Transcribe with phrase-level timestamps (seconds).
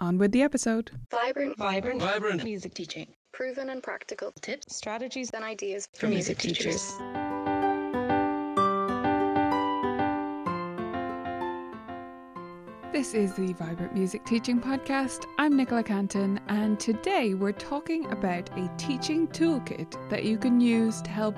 [0.00, 0.90] On with the episode.
[1.10, 3.08] Vibrant, Vibrant, vibrant music teaching.
[3.32, 6.94] Proven and practical tips strategies and ideas for music teachers.
[12.94, 15.26] This is the Vibrant Music Teaching Podcast.
[15.38, 21.02] I'm Nicola Cantan, and today we're talking about a teaching toolkit that you can use
[21.02, 21.36] to help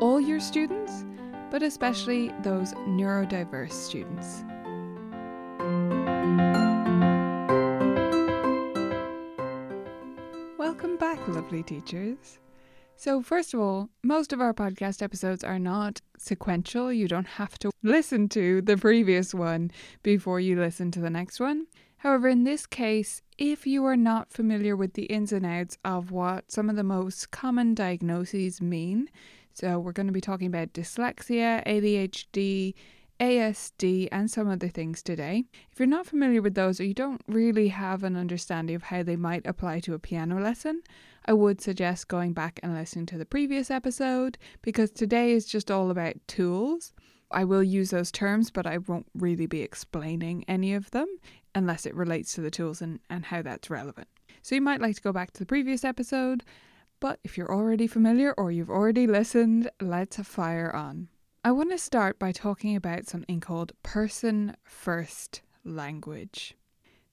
[0.00, 1.04] all your students,
[1.50, 4.44] but especially those neurodiverse students.
[11.28, 12.38] Lovely teachers.
[12.96, 16.92] So, first of all, most of our podcast episodes are not sequential.
[16.92, 19.70] You don't have to listen to the previous one
[20.02, 21.66] before you listen to the next one.
[21.98, 26.10] However, in this case, if you are not familiar with the ins and outs of
[26.10, 29.08] what some of the most common diagnoses mean,
[29.52, 32.74] so we're going to be talking about dyslexia, ADHD,
[33.20, 35.44] ASD, and some other things today.
[35.72, 39.02] If you're not familiar with those or you don't really have an understanding of how
[39.02, 40.82] they might apply to a piano lesson,
[41.28, 45.70] I would suggest going back and listening to the previous episode because today is just
[45.70, 46.94] all about tools.
[47.30, 51.06] I will use those terms, but I won't really be explaining any of them
[51.54, 54.08] unless it relates to the tools and, and how that's relevant.
[54.40, 56.44] So you might like to go back to the previous episode,
[56.98, 61.08] but if you're already familiar or you've already listened, let's fire on.
[61.44, 66.56] I want to start by talking about something called person first language.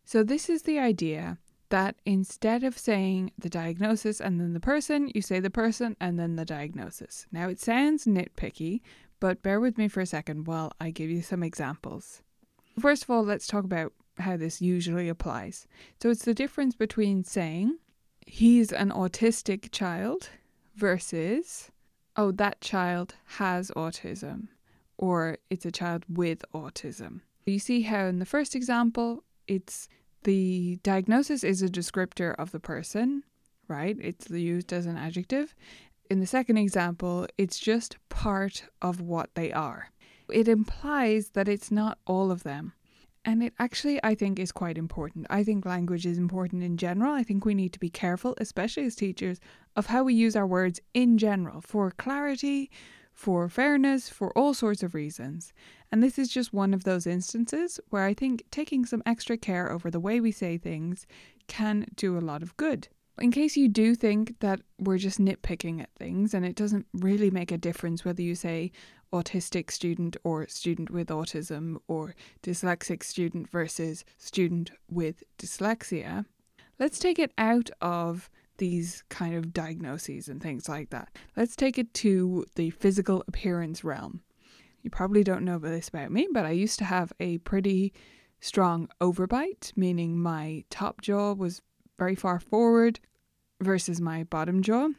[0.05, 1.37] So, this is the idea
[1.75, 6.17] that instead of saying the diagnosis and then the person, you say the person and
[6.17, 7.27] then the diagnosis.
[7.33, 8.79] Now, it sounds nitpicky,
[9.19, 12.21] but bear with me for a second while I give you some examples.
[12.79, 15.67] First of all, let's talk about how this usually applies.
[16.01, 17.77] So, it's the difference between saying
[18.25, 20.29] he's an autistic child
[20.77, 21.71] versus
[22.15, 24.47] oh, that child has autism
[24.97, 27.19] or it's a child with autism.
[27.45, 29.89] You see how in the first example, it's
[30.25, 33.23] the diagnosis is a descriptor of the person,
[33.67, 33.95] right?
[34.01, 35.55] It's used as an adjective.
[36.09, 39.89] In the second example, it's just part of what they are.
[40.31, 42.73] It implies that it's not all of them.
[43.23, 45.25] And it actually, I think, is quite important.
[45.29, 47.13] I think language is important in general.
[47.13, 49.39] I think we need to be careful, especially as teachers,
[49.75, 52.69] of how we use our words in general for clarity,
[53.13, 55.53] for fairness, for all sorts of reasons.
[55.95, 59.71] And this is just one of those instances where I think taking some extra care
[59.71, 61.07] over the way we say things
[61.47, 62.89] can do a lot of good.
[63.17, 67.31] In case you do think that we're just nitpicking at things and it doesn't really
[67.31, 68.73] make a difference whether you say
[69.13, 72.13] autistic student or student with autism or
[72.43, 76.25] dyslexic student versus student with dyslexia,
[76.77, 81.07] let's take it out of these kind of diagnoses and things like that.
[81.37, 84.19] Let's take it to the physical appearance realm.
[84.85, 87.91] You probably don't know this about me, but I used to have a pretty
[88.39, 91.63] strong overbite, meaning my top jaw was
[91.97, 92.99] very far forward
[93.59, 94.89] versus my bottom jaw.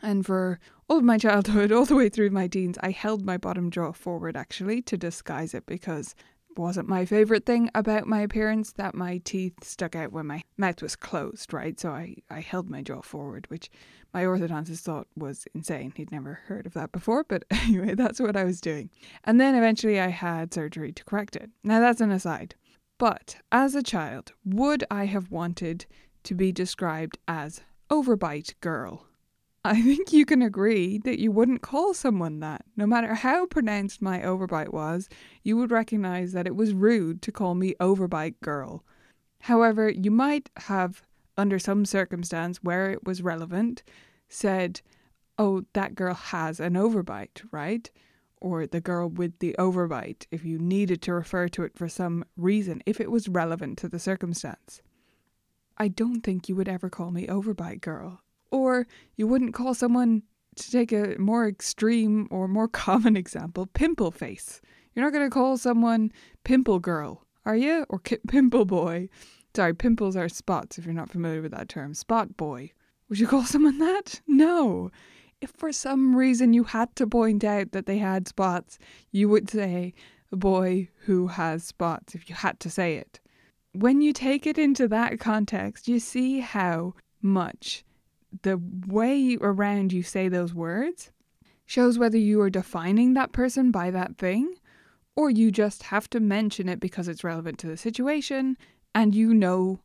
[0.00, 3.36] And for all of my childhood, all the way through my teens, I held my
[3.36, 6.14] bottom jaw forward actually to disguise it because
[6.56, 10.82] wasn't my favorite thing about my appearance that my teeth stuck out when my mouth
[10.82, 11.78] was closed, right?
[11.78, 13.70] So I, I held my jaw forward, which
[14.12, 15.92] my orthodontist thought was insane.
[15.96, 18.90] He'd never heard of that before, but anyway, that's what I was doing.
[19.24, 21.50] And then eventually I had surgery to correct it.
[21.62, 22.54] Now that's an aside.
[22.98, 25.86] But as a child, would I have wanted
[26.24, 29.06] to be described as overbite girl?
[29.64, 32.64] I think you can agree that you wouldn't call someone that.
[32.76, 35.08] No matter how pronounced my overbite was,
[35.44, 38.84] you would recognize that it was rude to call me overbite girl.
[39.42, 41.02] However, you might have,
[41.36, 43.84] under some circumstance where it was relevant,
[44.28, 44.80] said,
[45.38, 47.88] Oh, that girl has an overbite, right?
[48.40, 52.24] Or the girl with the overbite, if you needed to refer to it for some
[52.36, 54.82] reason, if it was relevant to the circumstance.
[55.78, 58.21] I don't think you would ever call me overbite girl
[58.52, 60.22] Or you wouldn't call someone,
[60.56, 64.60] to take a more extreme or more common example, pimple face.
[64.94, 66.12] You're not going to call someone
[66.44, 67.86] pimple girl, are you?
[67.88, 69.08] Or ki- pimple boy.
[69.56, 71.94] Sorry, pimples are spots if you're not familiar with that term.
[71.94, 72.70] Spot boy.
[73.08, 74.20] Would you call someone that?
[74.26, 74.90] No.
[75.40, 78.78] If for some reason you had to point out that they had spots,
[79.10, 79.92] you would say
[80.30, 83.18] a boy who has spots if you had to say it.
[83.72, 87.84] When you take it into that context, you see how much
[88.42, 91.10] the way around you say those words
[91.66, 94.54] shows whether you are defining that person by that thing
[95.14, 98.56] or you just have to mention it because it's relevant to the situation
[98.94, 99.80] and you know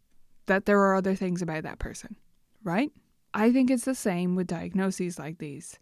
[0.46, 2.16] that there are other things about that person,
[2.64, 2.92] right?
[3.34, 5.80] I think it's the same with diagnoses like these.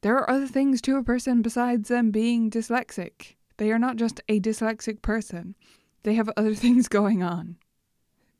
[0.00, 3.34] There are other things to a person besides them being dyslexic.
[3.56, 5.54] They are not just a dyslexic person,
[6.02, 7.56] they have other things going on.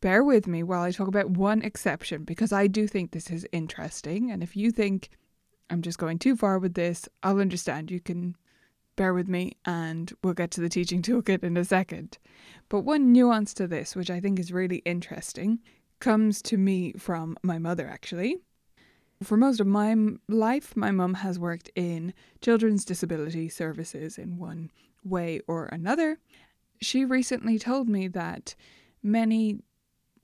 [0.05, 3.47] Bear with me while I talk about one exception because I do think this is
[3.53, 4.31] interesting.
[4.31, 5.09] And if you think
[5.71, 7.91] I'm just going too far with this, I'll understand.
[7.91, 8.37] You can
[8.97, 12.19] bear with me and we'll get to the teaching toolkit in a second.
[12.69, 15.61] But one nuance to this, which I think is really interesting,
[16.01, 18.37] comes to me from my mother actually.
[19.23, 19.97] For most of my
[20.29, 22.12] life, my mum has worked in
[22.43, 24.71] children's disability services in one
[25.03, 26.19] way or another.
[26.83, 28.55] She recently told me that
[29.03, 29.61] many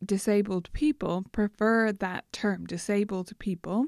[0.04, 3.86] disabled people prefer that term, disabled people,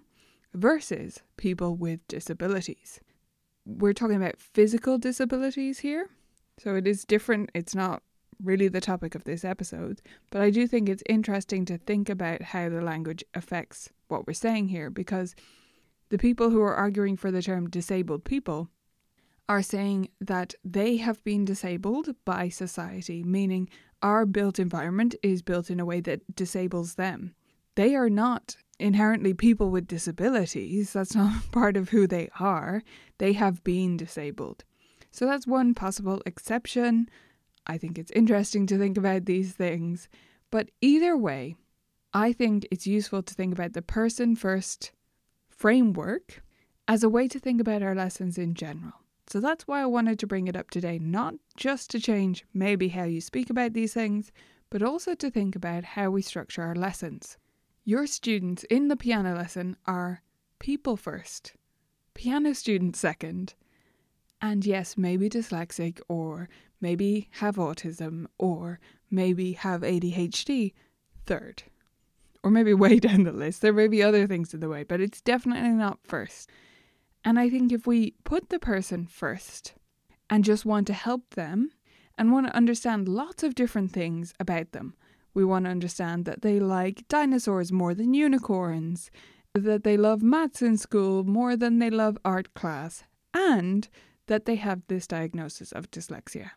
[0.55, 3.00] versus people with disabilities.
[3.64, 6.11] We're talking about physical disabilities here,
[6.59, 7.50] so it is different.
[7.55, 8.03] It's not
[8.43, 12.43] really the topic of this episode, but I do think it's interesting to think about
[12.43, 15.35] how the language affects what we're saying here because
[16.11, 18.69] the people who are arguing for the term disabled people
[19.49, 23.69] are saying that they have been disabled by society, meaning
[24.03, 27.35] our built environment is built in a way that disables them.
[27.75, 32.83] They are not inherently people with disabilities, that's not part of who they are.
[33.19, 34.65] They have been disabled.
[35.11, 37.09] So that's one possible exception.
[37.67, 40.09] I think it's interesting to think about these things.
[40.51, 41.57] But either way,
[42.13, 44.93] I think it's useful to think about the person first
[45.49, 46.43] framework
[46.89, 49.02] as a way to think about our lessons in general.
[49.32, 52.88] So that's why I wanted to bring it up today, not just to change maybe
[52.88, 54.31] how you speak about these things,
[54.69, 57.38] but also to think about how we structure our lessons.
[57.82, 60.20] Your students in the piano lesson are
[60.58, 61.55] people first,
[62.12, 63.55] piano students second,
[64.43, 66.50] and yes, maybe dyslexic, or
[66.82, 68.81] maybe have autism, or
[69.11, 70.75] maybe have ADHD
[71.25, 71.62] third.
[72.43, 73.62] Or maybe way down the list.
[73.62, 76.50] There may be other things in the way, but it's definitely not first.
[77.25, 79.75] And I think if we put the person first
[80.29, 81.71] and just want to help them
[82.19, 84.95] and want to understand lots of different things about them,
[85.35, 89.11] we want to understand that they like dinosaurs more than unicorns,
[89.55, 93.89] that they love maths in school more than they love art class, and
[94.27, 96.51] that they have this diagnosis of dyslexia.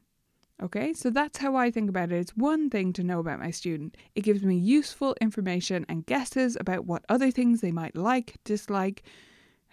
[0.62, 2.20] Okay, so that's how I think about it.
[2.20, 3.98] It's one thing to know about my student.
[4.16, 9.04] It gives me useful information and guesses about what other things they might like, dislike,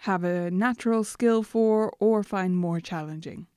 [0.03, 3.47] have a natural skill for, or find more challenging.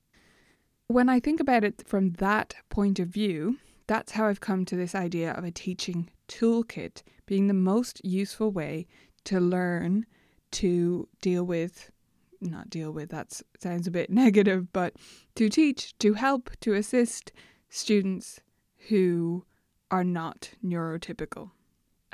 [0.87, 4.77] When I think about it from that point of view, that's how I've come to
[4.77, 8.87] this idea of a teaching toolkit being the most useful way
[9.25, 10.05] to learn
[10.51, 11.91] to deal with,
[12.39, 14.93] not deal with, that sounds a bit negative, but
[15.35, 17.33] to teach, to help, to assist
[17.67, 18.39] students
[18.87, 19.43] who
[19.91, 21.51] are not neurotypical,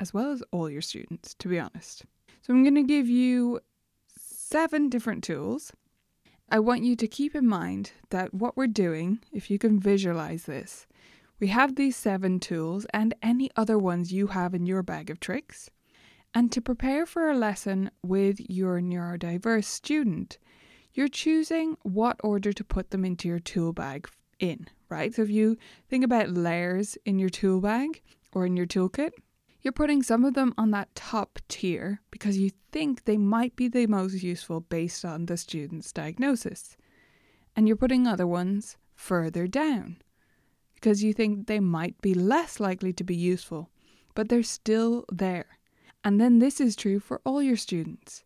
[0.00, 2.04] as well as all your students, to be honest.
[2.42, 3.60] So I'm going to give you
[4.54, 5.72] seven different tools.
[6.48, 10.44] I want you to keep in mind that what we're doing, if you can visualize
[10.44, 10.86] this,
[11.40, 15.18] we have these seven tools and any other ones you have in your bag of
[15.18, 15.70] tricks.
[16.32, 20.38] And to prepare for a lesson with your neurodiverse student,
[20.92, 24.08] you're choosing what order to put them into your tool bag
[24.38, 25.12] in, right?
[25.12, 25.58] So if you
[25.90, 29.14] think about layers in your tool bag or in your toolkit,
[29.64, 33.66] you're putting some of them on that top tier because you think they might be
[33.66, 36.76] the most useful based on the student's diagnosis.
[37.56, 39.96] And you're putting other ones further down
[40.74, 43.70] because you think they might be less likely to be useful,
[44.14, 45.46] but they're still there.
[46.04, 48.22] And then this is true for all your students.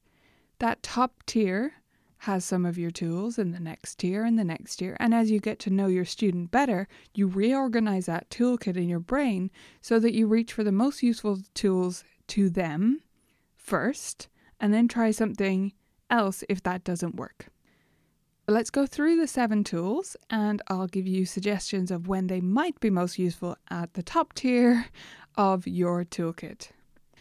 [0.59, 1.75] That top tier
[2.18, 4.96] has some of your tools in the next tier and the next tier.
[4.98, 9.00] And as you get to know your student better, you reorganize that toolkit in your
[9.00, 13.00] brain so that you reach for the most useful tools to them
[13.56, 14.28] first
[14.60, 15.72] and then try something
[16.10, 17.46] else if that doesn't work.
[18.48, 22.80] Let's go through the seven tools and I'll give you suggestions of when they might
[22.80, 24.87] be most useful at the top tier
[25.37, 26.70] of your toolkit.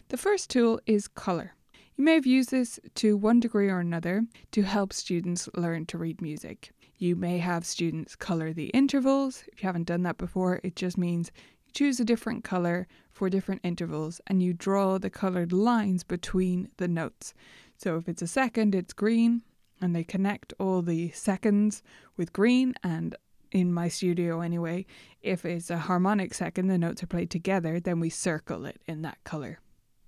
[0.08, 1.52] The first tool is color.
[1.98, 5.98] You may have used this to one degree or another to help students learn to
[5.98, 6.70] read music.
[6.96, 9.42] You may have students colour the intervals.
[9.52, 11.32] If you haven't done that before, it just means
[11.66, 16.68] you choose a different colour for different intervals and you draw the coloured lines between
[16.76, 17.34] the notes.
[17.78, 19.42] So if it's a second, it's green,
[19.80, 21.82] and they connect all the seconds
[22.16, 22.74] with green.
[22.84, 23.16] And
[23.50, 24.86] in my studio, anyway,
[25.20, 29.02] if it's a harmonic second, the notes are played together, then we circle it in
[29.02, 29.58] that colour.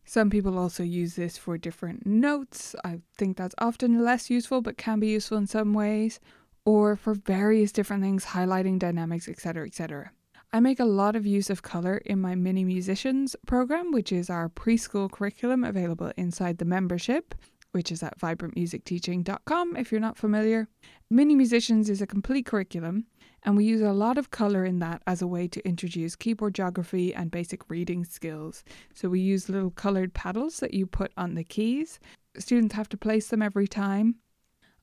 [0.04, 2.74] Some people also use this for different notes.
[2.84, 6.20] I think that's often less useful, but can be useful in some ways,
[6.64, 10.12] or for various different things, highlighting dynamics, etc., etc.
[10.52, 14.28] I make a lot of use of colour in my Mini Musicians program, which is
[14.28, 17.34] our preschool curriculum available inside the membership
[17.72, 20.68] which is at vibrantmusicteaching.com if you're not familiar.
[21.10, 23.06] Mini Musicians is a complete curriculum,
[23.42, 26.54] and we use a lot of colour in that as a way to introduce keyboard
[26.54, 28.64] geography and basic reading skills.
[28.94, 32.00] So we use little coloured paddles that you put on the keys.
[32.38, 34.16] Students have to place them every time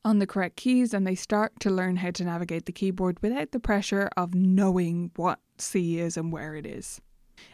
[0.04, 3.52] on the correct keys and they start to learn how to navigate the keyboard without
[3.52, 7.02] the pressure of knowing what C is and where it is.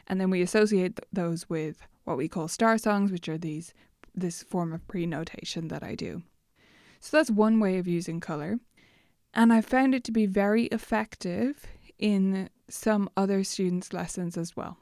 [0.07, 3.74] And then we associate th- those with what we call star songs, which are these
[4.15, 6.22] this form of pre-notation that I do.
[7.00, 8.60] So that's one way of using color.
[9.33, 11.65] And I found it to be very effective
[11.97, 14.77] in some other students' lessons as well.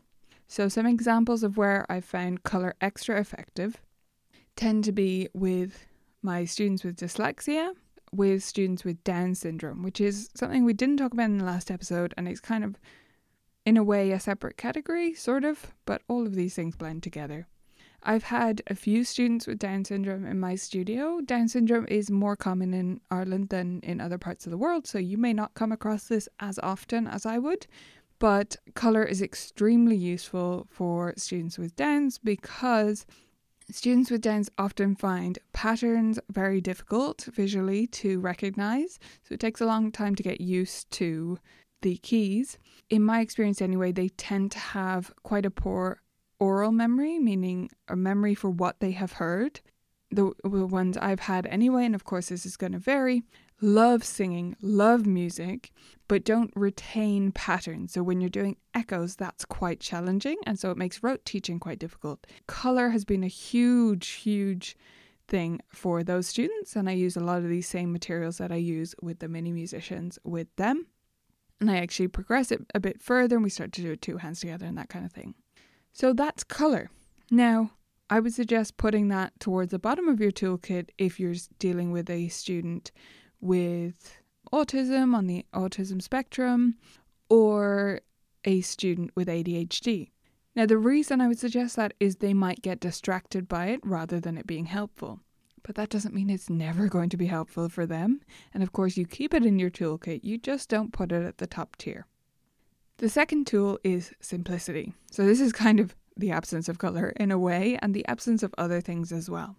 [0.47, 3.77] So some examples of where I found color extra effective
[4.57, 5.85] tend to be with
[6.21, 7.71] my students with dyslexia,
[8.11, 11.71] with students with Down syndrome, which is something we didn't talk about in the last
[11.71, 12.75] episode, and it's kind of,
[13.65, 17.47] in a way, a separate category, sort of, but all of these things blend together.
[18.03, 21.21] I've had a few students with Down syndrome in my studio.
[21.21, 24.97] Down syndrome is more common in Ireland than in other parts of the world, so
[24.97, 27.67] you may not come across this as often as I would.
[28.17, 33.05] But colour is extremely useful for students with Downs because
[33.69, 38.97] students with Downs often find patterns very difficult visually to recognise.
[39.23, 41.37] So it takes a long time to get used to
[41.81, 42.57] the keys.
[42.89, 46.00] In my experience, anyway, they tend to have quite a poor
[46.41, 49.61] aural memory, meaning a memory for what they have heard.
[50.09, 53.23] The, the ones I've had anyway, and of course this is going to vary,
[53.61, 55.71] love singing, love music,
[56.09, 57.93] but don't retain patterns.
[57.93, 61.79] So when you're doing echoes, that's quite challenging, and so it makes rote teaching quite
[61.79, 62.27] difficult.
[62.47, 64.75] Color has been a huge, huge
[65.29, 68.57] thing for those students, and I use a lot of these same materials that I
[68.57, 70.87] use with the mini musicians with them.
[71.61, 74.41] And I actually progress it a bit further, and we start to do two hands
[74.41, 75.35] together and that kind of thing.
[75.93, 76.89] So that's colour.
[77.29, 77.71] Now,
[78.09, 82.09] I would suggest putting that towards the bottom of your toolkit if you're dealing with
[82.09, 82.91] a student
[83.39, 84.17] with
[84.51, 86.75] autism on the autism spectrum
[87.29, 88.01] or
[88.43, 90.11] a student with ADHD.
[90.55, 94.19] Now, the reason I would suggest that is they might get distracted by it rather
[94.19, 95.21] than it being helpful.
[95.63, 98.19] But that doesn't mean it's never going to be helpful for them.
[98.53, 101.37] And of course, you keep it in your toolkit, you just don't put it at
[101.37, 102.07] the top tier.
[103.01, 104.93] The second tool is simplicity.
[105.09, 108.43] So, this is kind of the absence of colour in a way, and the absence
[108.43, 109.55] of other things as well.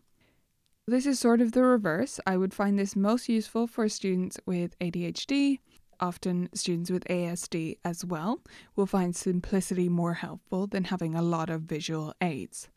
[0.87, 2.21] This is sort of the reverse.
[2.25, 5.59] I would find this most useful for students with ADHD.
[5.99, 8.43] Often, students with ASD as well
[8.77, 12.69] will find simplicity more helpful than having a lot of visual aids.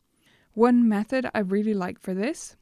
[0.52, 2.56] One method I really like for this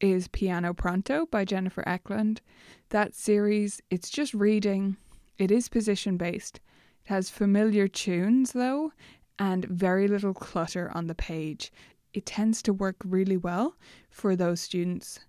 [0.00, 2.40] is Piano Pronto by Jennifer Eklund.
[2.88, 4.96] That series, it's just reading,
[5.38, 6.58] it is position based,
[7.04, 8.92] it has familiar tunes though,
[9.38, 11.72] and very little clutter on the page.
[12.12, 13.76] It tends to work really well
[14.10, 15.20] for those students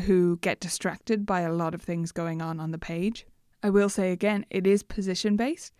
[0.00, 3.26] who get distracted by a lot of things going on on the page.
[3.62, 5.72] I will say again, it is position based,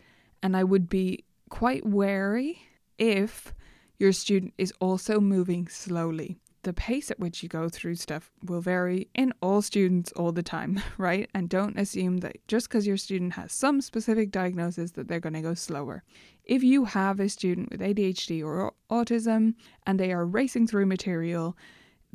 [0.42, 2.60] and I would be quite wary
[2.98, 3.52] if
[3.98, 8.60] your student is also moving slowly the pace at which you go through stuff will
[8.60, 11.28] vary in all students all the time, right?
[11.34, 15.32] And don't assume that just because your student has some specific diagnosis that they're going
[15.34, 16.02] to go slower.
[16.44, 19.54] If you have a student with ADHD or autism
[19.86, 21.56] and they are racing through material,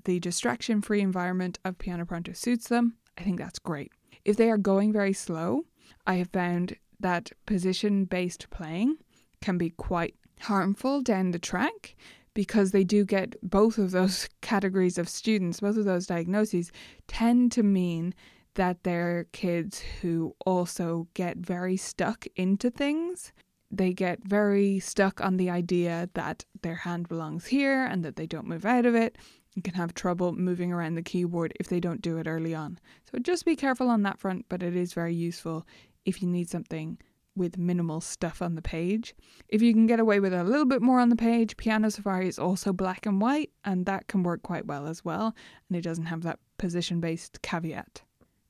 [0.05, 2.95] the distraction free environment of Piano Pronto suits them.
[3.17, 3.91] I think that's great.
[4.25, 5.65] If they are going very slow,
[6.05, 8.97] I have found that position based playing
[9.41, 11.95] can be quite harmful down the track
[12.37, 16.71] because they do get both of those categories of students, both of those diagnoses
[17.07, 18.13] tend to mean
[18.53, 23.33] that they're kids who also get very stuck into things.
[23.71, 28.27] They get very stuck on the idea that their hand belongs here and that they
[28.27, 29.17] don't move out of it
[29.55, 32.77] and can have trouble moving around the keyboard if they don't do it early on.
[33.11, 35.65] So just be careful on that front, but it is very useful
[36.05, 36.99] if you need something
[37.37, 39.15] with minimal stuff on the page.
[39.47, 42.27] If you can get away with a little bit more on the page, Piano Safari
[42.27, 45.35] is also black and white, and that can work quite well as well,
[45.69, 48.01] and it doesn't have that position based caveat.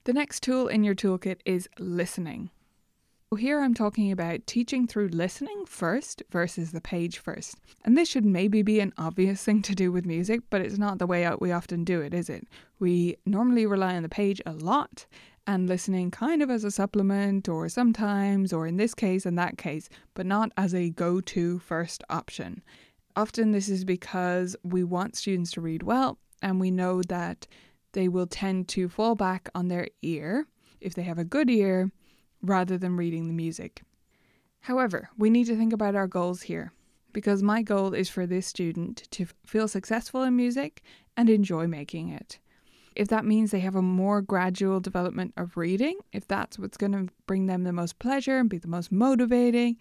[0.06, 2.50] The next tool in your toolkit is listening.
[3.38, 7.58] Here I'm talking about teaching through listening first versus the page first.
[7.84, 10.98] And this should maybe be an obvious thing to do with music, but it's not
[10.98, 12.48] the way we often do it, is it?
[12.80, 15.08] We normally rely on the page a lot
[15.48, 19.58] and listening kind of as a supplement or sometimes, or in this case and that
[19.58, 22.62] case, but not as a go to first option.
[23.16, 27.48] Often this is because we want students to read well and we know that
[27.94, 30.46] they will tend to fall back on their ear
[30.82, 31.92] if they have a good ear
[32.44, 33.82] rather than reading the music.
[34.60, 36.74] However, we need to think about our goals here
[37.14, 40.84] because my goal is for this student to feel successful in music
[41.16, 42.38] and enjoy making it.
[42.98, 46.94] If that means they have a more gradual development of reading, if that's what's going
[46.94, 49.78] to bring them the most pleasure and be the most motivating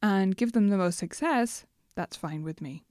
[0.00, 2.84] and give them the most success, that's fine with me.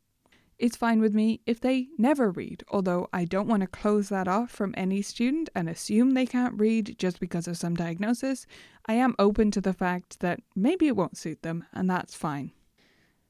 [0.58, 4.28] It's fine with me if they never read, although I don't want to close that
[4.28, 8.46] off from any student and assume they can't read just because of some diagnosis.
[8.86, 12.52] I am open to the fact that maybe it won't suit them, and that's fine.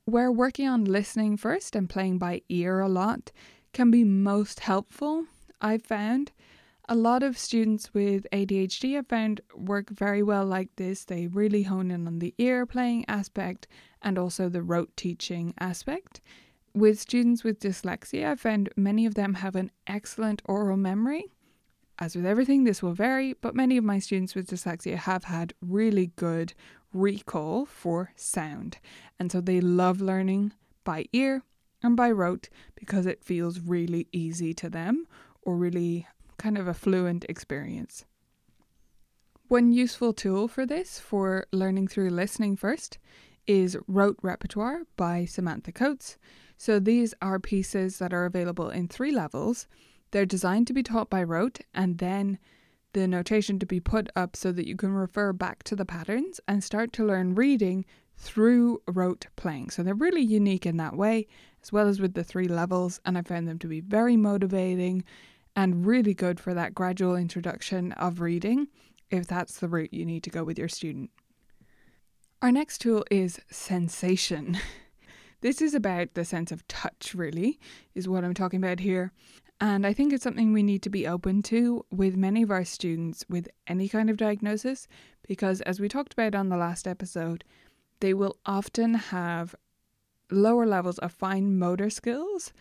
[0.05, 3.31] Where working on listening first and playing by ear a lot
[3.71, 5.25] can be most helpful,
[5.61, 6.31] I've found.
[6.91, 11.05] A lot of students with ADHD I've found work very well like this.
[11.05, 13.67] They really hone in on the ear playing aspect
[14.01, 16.19] and also the rote teaching aspect.
[16.73, 21.25] With students with dyslexia, I found many of them have an excellent aural memory.
[21.99, 25.53] As with everything, this will vary, but many of my students with dyslexia have had
[25.61, 26.55] really good
[26.91, 28.79] recall for sound.
[29.19, 30.53] And so they love learning
[30.83, 31.43] by ear
[31.83, 35.05] and by rote because it feels really easy to them
[35.43, 36.07] or really
[36.39, 38.05] kind of a fluent experience.
[39.47, 42.97] One useful tool for this, for learning through listening first,
[43.45, 46.17] is Rote Repertoire by Samantha Coates.
[46.57, 49.67] So these are pieces that are available in three levels.
[50.11, 52.39] They're designed to be taught by rote and then
[52.93, 56.39] the notation to be put up so that you can refer back to the patterns
[56.47, 57.85] and start to learn reading
[58.17, 59.69] through rote playing.
[59.69, 61.27] So they're really unique in that way,
[61.63, 65.03] as well as with the three levels, and I found them to be very motivating
[65.59, 68.69] and really good for that gradual introduction of reading
[69.11, 71.09] if that's the route you need to go with your student.
[72.41, 74.57] Our next tool is sensation.
[75.41, 77.61] This is about the sense of touch, really,
[77.95, 79.13] is what I'm talking about here.
[79.61, 82.65] And I think it's something we need to be open to with many of our
[82.65, 84.85] students with any kind of diagnosis,
[85.25, 87.45] because as we talked about on the last episode,
[88.01, 89.55] they will often have
[90.29, 92.51] lower levels of fine motor skills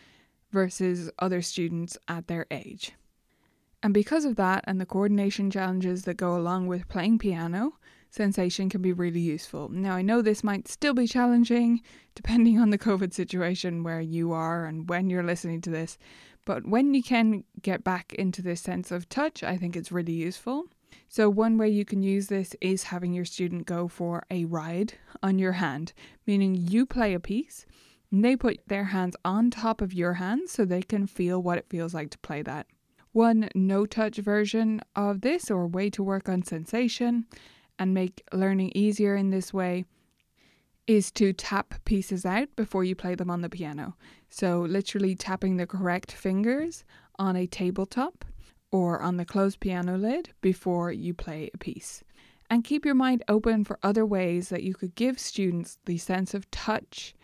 [0.50, 2.92] versus other students at their age.
[3.82, 7.74] And because of that and the coordination challenges that go along with playing piano,
[8.10, 9.68] sensation can be really useful.
[9.68, 11.82] Now, I know this might still be challenging
[12.14, 15.98] depending on the COVID situation where you are and when you're listening to this,
[16.44, 20.14] but when you can get back into this sense of touch, I think it's really
[20.14, 20.64] useful.
[21.10, 24.94] So, one way you can use this is having your student go for a ride
[25.22, 25.92] on your hand,
[26.26, 27.66] meaning you play a piece
[28.10, 31.58] and they put their hands on top of your hands so they can feel what
[31.58, 32.66] it feels like to play that.
[33.12, 37.26] One no touch version of this, or way to work on sensation,
[37.78, 39.84] and make learning easier in this way
[40.86, 43.94] is to tap pieces out before you play them on the piano.
[44.30, 46.84] So, literally tapping the correct fingers
[47.18, 48.24] on a tabletop
[48.70, 52.02] or on the closed piano lid before you play a piece.
[52.50, 56.32] And keep your mind open for other ways that you could give students the sense
[56.32, 57.14] of touch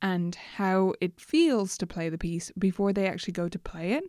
[0.00, 4.04] and how it feels to play the piece before they actually go to play it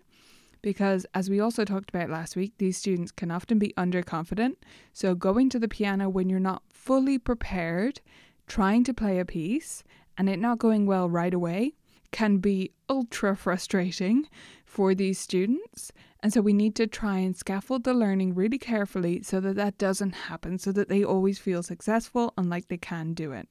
[0.61, 4.55] because, as we also talked about last week, these students can often be underconfident.
[4.93, 8.01] So, going to the piano when you're not fully prepared,
[8.47, 9.83] trying to play a piece,
[10.17, 11.75] and it not going well right away
[12.11, 14.27] can be ultra frustrating
[14.65, 15.91] for these students.
[16.21, 19.77] And so, we need to try and scaffold the learning really carefully so that that
[19.77, 23.47] doesn't happen, so that they always feel successful and like they can do it.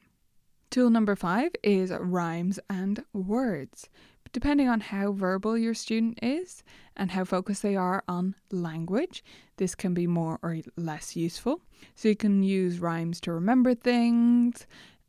[0.71, 3.89] Tool number five is rhymes and words
[4.33, 6.63] depending on how verbal your student is
[6.97, 9.25] and how focused they are on language,
[9.57, 11.61] this can be more or less useful.
[11.95, 14.67] So you can use rhymes to remember things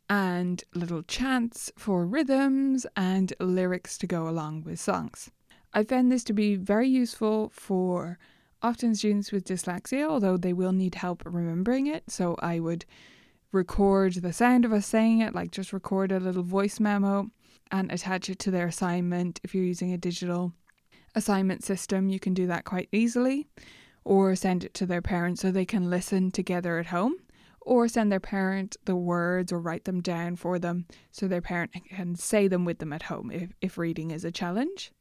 [0.09, 5.29] and little chants for rhythms and lyrics to go along with songs.
[5.73, 8.17] I found this to be very useful for
[8.61, 12.09] often students with dyslexia, although they will need help remembering it.
[12.09, 12.85] So I would
[13.51, 17.29] record the sound of us saying it, like just record a little voice memo
[17.71, 19.39] and attach it to their assignment.
[19.43, 20.53] If you're using a digital
[21.15, 23.47] assignment system, you can do that quite easily,
[24.03, 27.15] or send it to their parents so they can listen together at home.
[27.61, 31.71] or send their parent the words or write them down for them so their parent
[31.89, 34.91] can say them with them at home if, if reading is a challenge.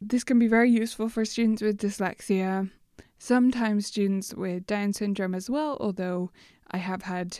[0.00, 2.70] This can be very useful for students with dyslexia,
[3.18, 6.30] sometimes students with Down syndrome as well, although
[6.70, 7.38] I have had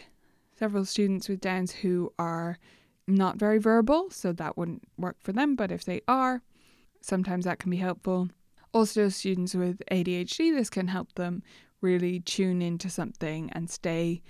[0.62, 2.56] several students with Downs who are
[3.08, 6.40] not very verbal, so that wouldn't work for them, but if they are,
[7.00, 8.28] sometimes that can be helpful.
[8.72, 11.42] Also, students with ADHD, this can help them
[11.80, 14.22] really tune into something and stay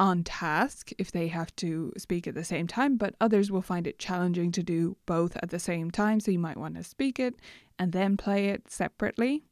[0.00, 3.86] on task if they have to speak at the same time, but others will find
[3.86, 7.20] it challenging to do both at the same time, so you might want to speak
[7.20, 7.36] it
[7.78, 9.44] and then play it separately.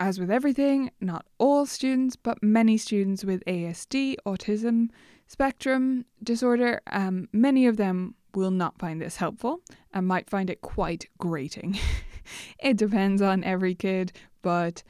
[0.00, 4.88] As with everything, not all students, but many students with ASD, autism
[5.32, 9.60] spectrum disorder, um, many of them will not find this helpful
[9.92, 11.78] and might find it quite grating.
[12.58, 14.82] it depends on every kid, but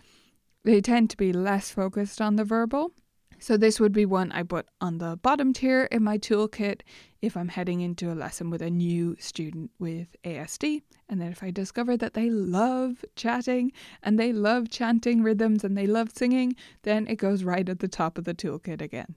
[0.65, 2.91] they tend to be less focused on the verbal.
[3.39, 6.83] So, this would be one I put on the bottom tier in my toolkit
[7.21, 10.83] if I'm heading into a lesson with a new student with ASD.
[11.09, 15.77] And then, if I discover that they love chatting and they love chanting rhythms and
[15.77, 19.17] they love singing, then it goes right at the top of the toolkit again.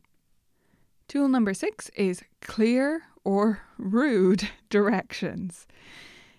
[1.08, 5.68] Tool number six is clear or rude directions.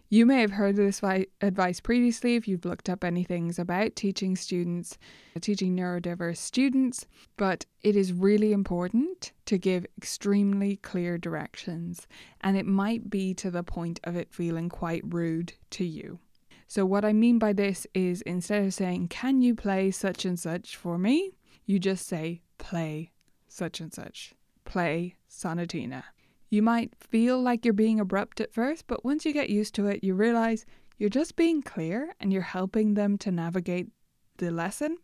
[0.08, 1.02] You may have heard this
[1.40, 4.98] advice previously if you've looked up any things about teaching students,
[5.40, 12.06] teaching neurodiverse students, but it is really important to give extremely clear directions,
[12.40, 16.20] and it might be to the point of it feeling quite rude to you.
[16.68, 20.38] So, what I mean by this is instead of saying, Can you play such and
[20.38, 21.32] such for me?
[21.64, 23.10] you just say, Play
[23.48, 24.35] such and such.
[24.66, 26.02] Play sonatina.
[26.50, 29.86] You might feel like you're being abrupt at first, but once you get used to
[29.86, 30.66] it, you realize
[30.98, 33.88] you're just being clear and you're helping them to navigate
[34.36, 34.98] the lesson.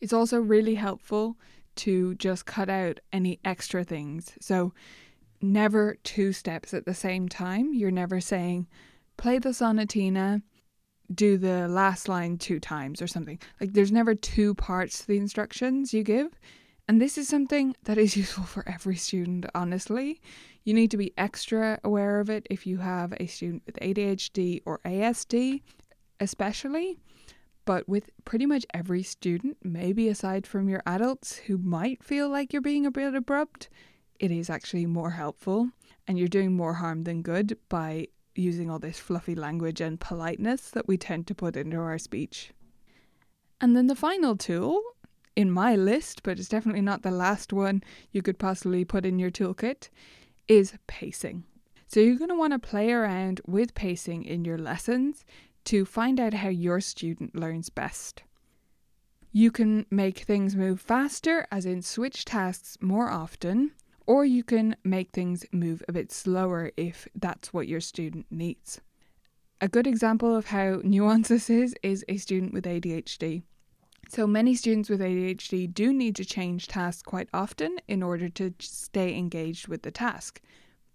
[0.00, 1.36] It's also really helpful
[1.76, 4.32] to just cut out any extra things.
[4.40, 4.72] So,
[5.40, 7.74] never two steps at the same time.
[7.74, 8.68] You're never saying,
[9.16, 10.42] play the sonatina,
[11.12, 13.38] do the last line two times or something.
[13.60, 16.38] Like, there's never two parts to the instructions you give.
[16.86, 20.20] And this is something that is useful for every student, honestly.
[20.64, 24.62] You need to be extra aware of it if you have a student with ADHD
[24.64, 25.62] or ASD,
[26.20, 26.98] especially.
[27.64, 32.52] But with pretty much every student, maybe aside from your adults who might feel like
[32.52, 33.70] you're being a bit abrupt,
[34.18, 35.70] it is actually more helpful
[36.06, 40.70] and you're doing more harm than good by using all this fluffy language and politeness
[40.70, 42.52] that we tend to put into our speech.
[43.60, 44.82] And then the final tool
[45.36, 49.18] in my list, but it's definitely not the last one you could possibly put in
[49.18, 49.88] your toolkit,
[50.48, 51.44] is pacing.
[51.86, 55.24] So you're going to want to play around with pacing in your lessons
[55.64, 58.22] to find out how your student learns best.
[59.32, 63.72] You can make things move faster, as in switch tasks more often,
[64.06, 68.80] or you can make things move a bit slower if that's what your student needs.
[69.60, 73.42] A good example of how nuanced this is is a student with ADHD.
[74.08, 78.54] So many students with ADHD do need to change tasks quite often in order to
[78.60, 80.40] stay engaged with the task.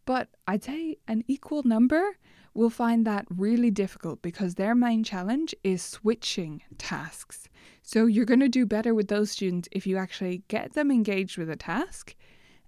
[0.05, 2.17] But I'd say an equal number
[2.53, 7.47] will find that really difficult because their main challenge is switching tasks.
[7.83, 11.37] So you're going to do better with those students if you actually get them engaged
[11.37, 12.15] with a task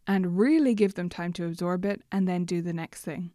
[0.07, 3.31] and really give them time to absorb it and then do the next thing.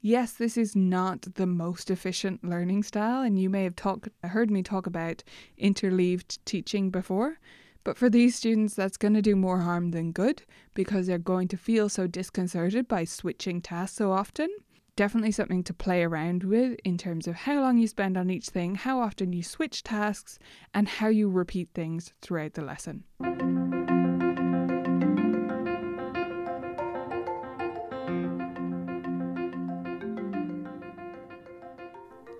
[0.00, 3.74] Yes, this is not the most efficient learning style, and you may have
[4.22, 5.24] heard me talk about
[5.56, 7.38] interleaved teaching before.
[7.82, 10.42] But for these students, that's going to do more harm than good
[10.74, 14.48] because they're going to feel so disconcerted by switching tasks so often.
[14.94, 18.48] Definitely something to play around with in terms of how long you spend on each
[18.48, 20.38] thing, how often you switch tasks,
[20.74, 23.04] and how you repeat things throughout the lesson.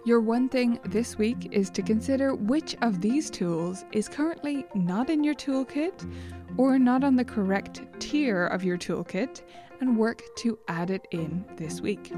[0.09, 5.11] Your one thing this week is to consider which of these tools is currently not
[5.11, 6.11] in your toolkit
[6.57, 9.43] or not on the correct tier of your toolkit
[9.81, 12.11] and work to add it in this week.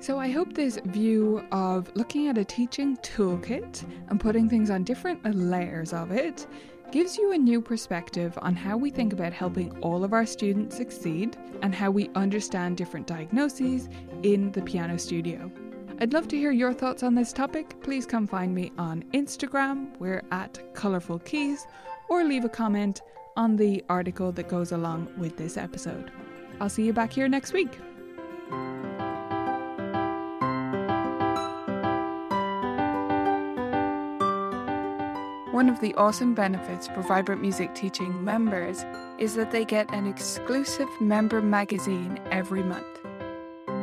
[0.00, 4.82] So, I hope this view of looking at a teaching toolkit and putting things on
[4.82, 6.48] different layers of it
[6.90, 10.76] gives you a new perspective on how we think about helping all of our students
[10.76, 13.88] succeed and how we understand different diagnoses
[14.24, 15.52] in the piano studio.
[15.98, 17.80] I'd love to hear your thoughts on this topic.
[17.82, 19.98] Please come find me on Instagram.
[19.98, 21.66] We're at Colourful Keys,
[22.10, 23.00] or leave a comment
[23.34, 26.10] on the article that goes along with this episode.
[26.60, 27.78] I'll see you back here next week.
[35.50, 38.84] One of the awesome benefits for Vibrant Music Teaching members
[39.18, 43.05] is that they get an exclusive member magazine every month.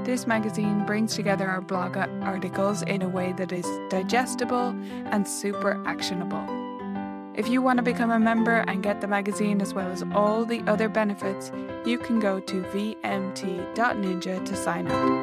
[0.03, 5.81] This magazine brings together our blog articles in a way that is digestible and super
[5.87, 6.43] actionable.
[7.35, 10.43] If you want to become a member and get the magazine as well as all
[10.43, 11.53] the other benefits,
[11.85, 15.22] you can go to vmt.ninja to sign up.